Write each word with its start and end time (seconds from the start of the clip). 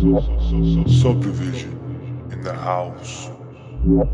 Subdivision 0.00 1.76
in 2.32 2.40
the 2.42 2.54
house. 2.54 3.28
Yeah. 3.86 4.04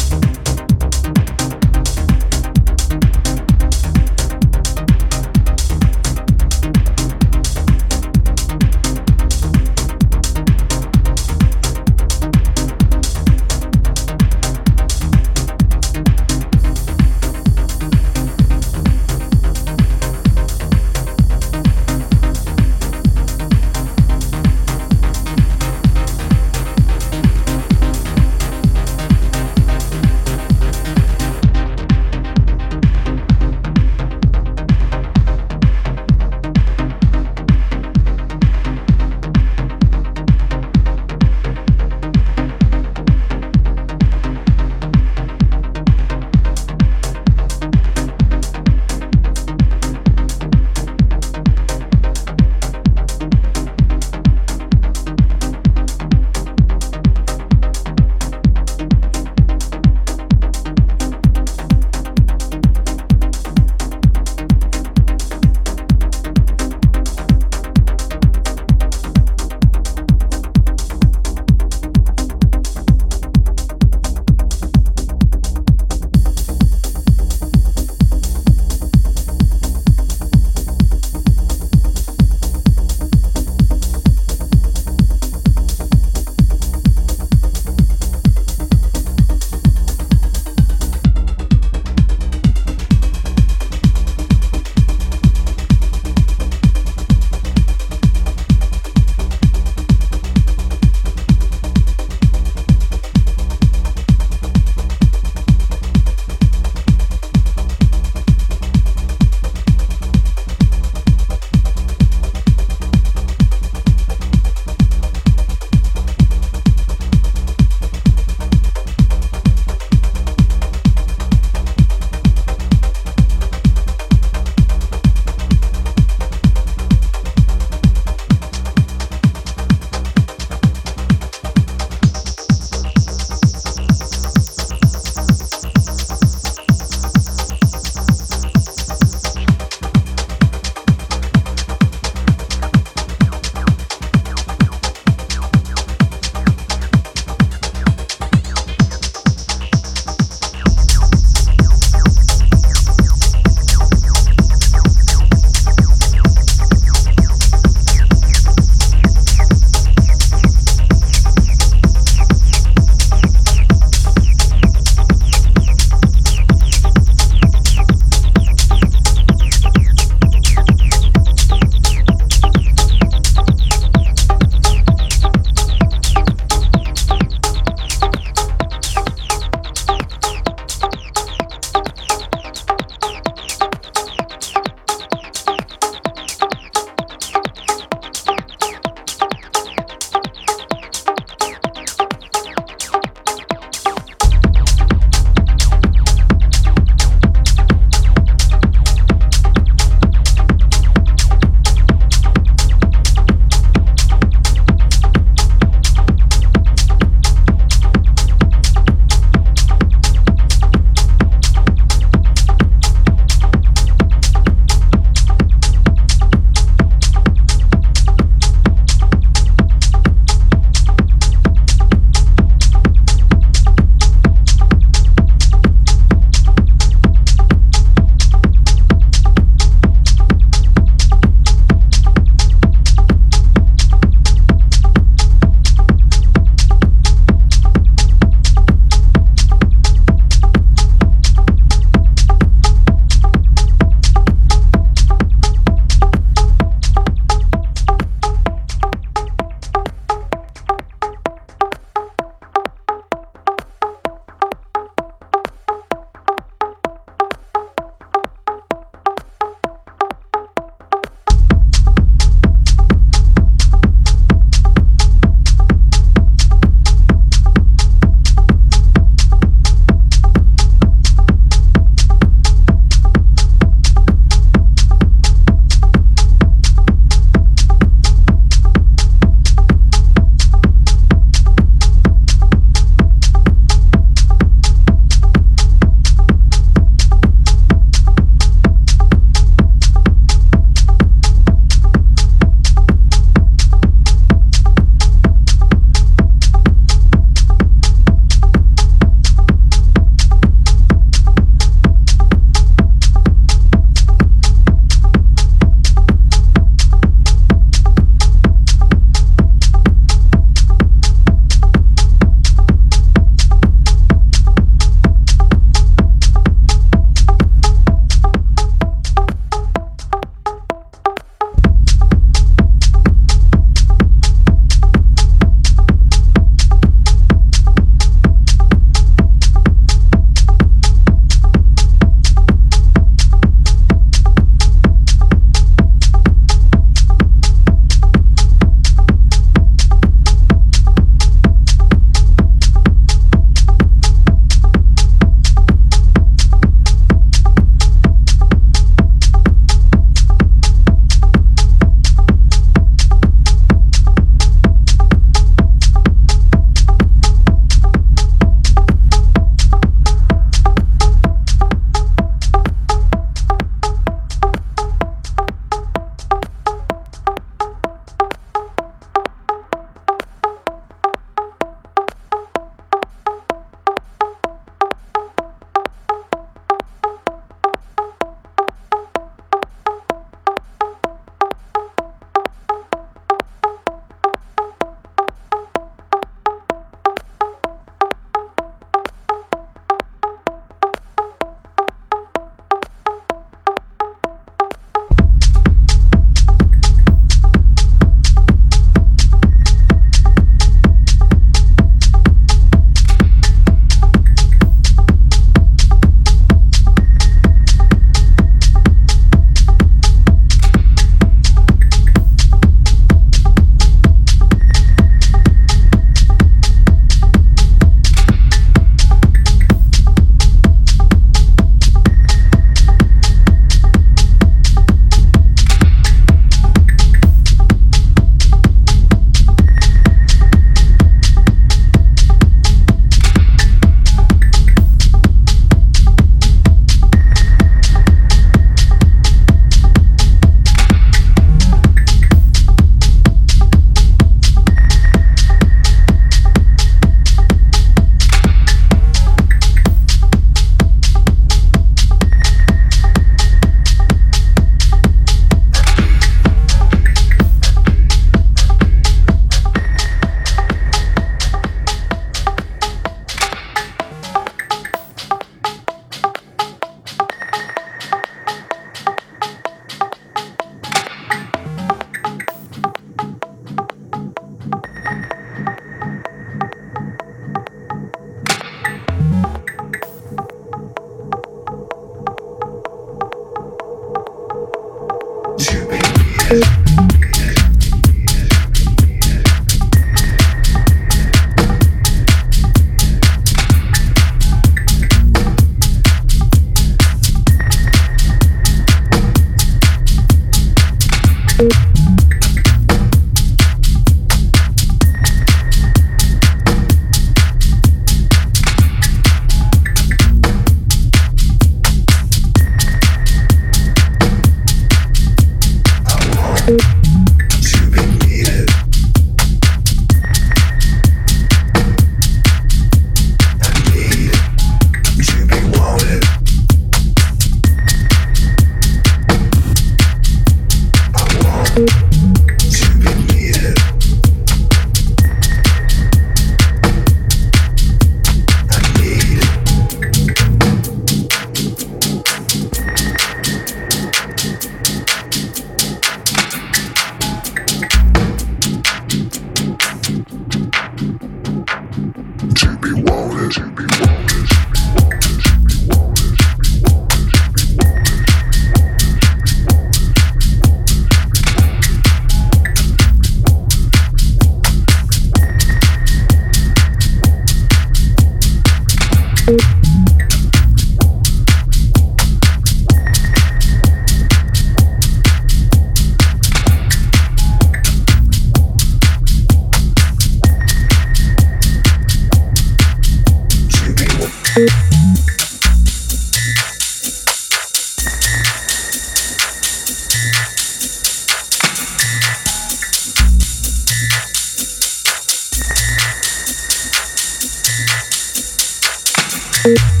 Be 599.63 600.00